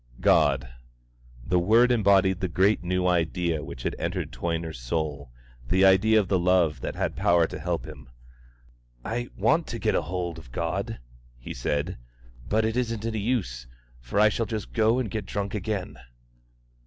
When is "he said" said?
11.37-11.99